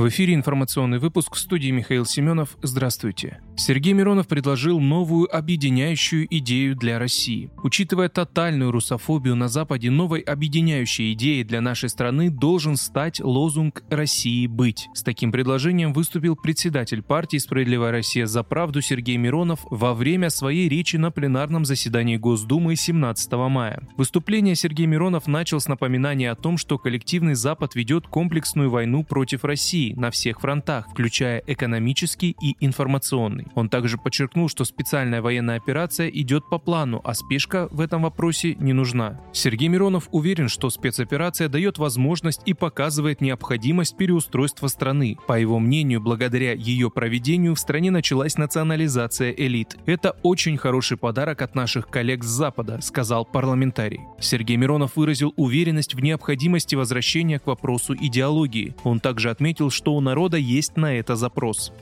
[0.00, 2.56] В эфире информационный выпуск в студии Михаил Семенов.
[2.62, 3.42] Здравствуйте.
[3.54, 7.50] Сергей Миронов предложил новую объединяющую идею для России.
[7.62, 14.46] Учитывая тотальную русофобию на Западе, новой объединяющей идеей для нашей страны должен стать лозунг «России
[14.46, 14.88] быть».
[14.94, 20.70] С таким предложением выступил председатель партии «Справедливая Россия за правду» Сергей Миронов во время своей
[20.70, 23.86] речи на пленарном заседании Госдумы 17 мая.
[23.98, 29.44] Выступление Сергей Миронов начал с напоминания о том, что коллективный Запад ведет комплексную войну против
[29.44, 33.46] России, на всех фронтах, включая экономический и информационный.
[33.54, 38.54] Он также подчеркнул, что специальная военная операция идет по плану, а спешка в этом вопросе
[38.56, 39.20] не нужна.
[39.32, 45.16] Сергей Миронов уверен, что спецоперация дает возможность и показывает необходимость переустройства страны.
[45.26, 49.76] По его мнению, благодаря ее проведению в стране началась национализация элит.
[49.86, 54.00] Это очень хороший подарок от наших коллег с Запада, сказал парламентарий.
[54.18, 58.74] Сергей Миронов выразил уверенность в необходимости возвращения к вопросу идеологии.
[58.84, 61.72] Он также отметил, что у народа есть на это запрос.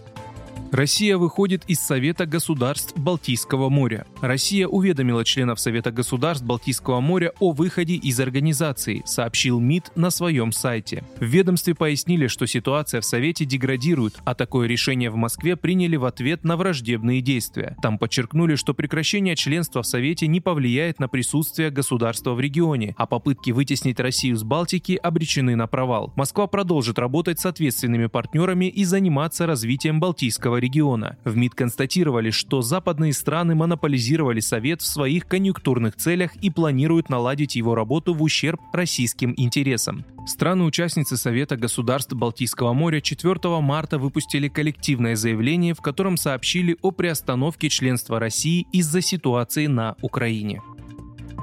[0.70, 4.06] Россия выходит из Совета государств Балтийского моря.
[4.20, 10.52] Россия уведомила членов Совета государств Балтийского моря о выходе из организации, сообщил МИД на своем
[10.52, 11.04] сайте.
[11.20, 16.04] В ведомстве пояснили, что ситуация в Совете деградирует, а такое решение в Москве приняли в
[16.04, 17.74] ответ на враждебные действия.
[17.80, 23.06] Там подчеркнули, что прекращение членства в Совете не повлияет на присутствие государства в регионе, а
[23.06, 26.12] попытки вытеснить Россию с Балтики обречены на провал.
[26.14, 31.16] Москва продолжит работать с ответственными партнерами и заниматься развитием Балтийского региона.
[31.24, 37.56] В МИД констатировали, что западные страны монополизировали Совет в своих конъюнктурных целях и планируют наладить
[37.56, 40.04] его работу в ущерб российским интересам.
[40.26, 47.68] Страны-участницы Совета государств Балтийского моря 4 марта выпустили коллективное заявление, в котором сообщили о приостановке
[47.68, 50.60] членства России из-за ситуации на Украине.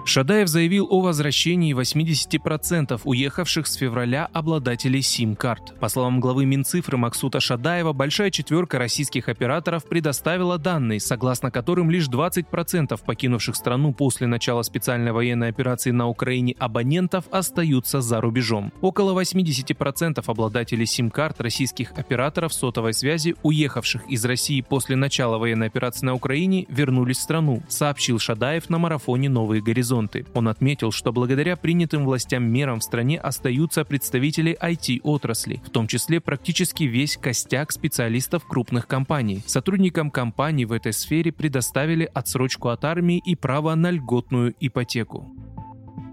[0.08, 5.74] Шадаев заявил о возвращении 80% уехавших с февраля обладателей сим-карт.
[5.80, 12.08] По словам главы Минцифры Максута Шадаева, большая четверка российских операторов предоставила данные, согласно которым лишь
[12.08, 18.72] 20% покинувших страну после начала специальной военной операции на Украине абонентов остаются за рубежом.
[18.82, 26.06] Около 80% обладателей сим-карт российских операторов сотовой связи, уехавших из России после начала военной операции
[26.06, 30.26] на Украине, вернулись в страну, сообщил Шадаев на марафоне «Новые горизонты» горизонты.
[30.34, 36.20] Он отметил, что благодаря принятым властям мерам в стране остаются представители IT-отрасли, в том числе
[36.20, 39.42] практически весь костяк специалистов крупных компаний.
[39.46, 45.32] Сотрудникам компаний в этой сфере предоставили отсрочку от армии и право на льготную ипотеку.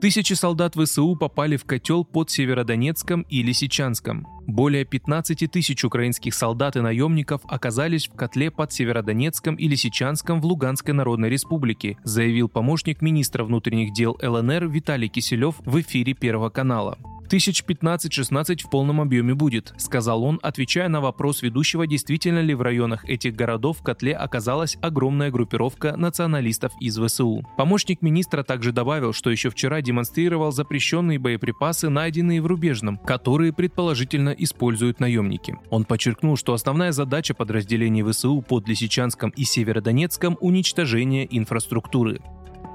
[0.03, 4.27] Тысячи солдат ВСУ попали в котел под Северодонецком и Лисичанском.
[4.49, 10.45] Более 15 тысяч украинских солдат и наемников оказались в котле под Северодонецком и Лисичанском в
[10.45, 16.99] Луганской Народной Республике, заявил помощник министра внутренних дел ЛНР Виталий Киселев в эфире Первого канала.
[17.33, 22.61] Тысяч 15-16 в полном объеме будет, сказал он, отвечая на вопрос ведущего, действительно ли в
[22.61, 27.43] районах этих городов в котле оказалась огромная группировка националистов из ВСУ.
[27.57, 34.37] Помощник министра также добавил, что еще вчера демонстрировал запрещенные боеприпасы, найденные в Рубежном, которые предположительно
[34.37, 35.57] используют наемники.
[35.71, 42.21] Он подчеркнул, что основная задача подразделений ВСУ под Лисичанском и Северодонецком– уничтожение инфраструктуры.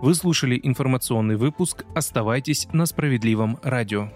[0.02, 1.86] Вы слушали информационный выпуск.
[1.94, 4.10] Оставайтесь на справедливом радио.